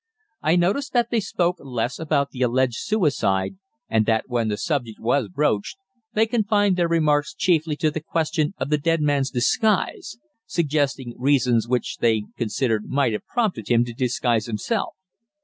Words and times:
I 0.41 0.55
noticed 0.55 0.93
that 0.93 1.11
they 1.11 1.19
spoke 1.19 1.57
less 1.59 1.99
about 1.99 2.31
the 2.31 2.41
alleged 2.41 2.77
suicide, 2.79 3.57
and 3.87 4.07
that 4.07 4.23
when 4.27 4.47
the 4.47 4.57
subject 4.57 4.99
was 4.99 5.27
broached 5.27 5.77
they 6.15 6.25
confined 6.25 6.75
their 6.75 6.87
remarks 6.87 7.35
chiefly 7.35 7.75
to 7.75 7.91
the 7.91 8.01
question 8.01 8.55
of 8.57 8.71
the 8.71 8.79
dead 8.79 9.03
man's 9.03 9.29
disguise, 9.29 10.17
suggesting 10.47 11.13
reasons 11.19 11.67
which 11.67 11.97
they 11.97 12.23
considered 12.35 12.85
might 12.87 13.13
have 13.13 13.27
prompted 13.27 13.67
him 13.67 13.85
to 13.85 13.93
disguise 13.93 14.47
himself. 14.47 14.95